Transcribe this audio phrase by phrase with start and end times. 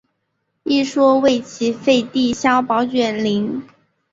[0.63, 3.63] 一说为齐废帝萧宝卷陵。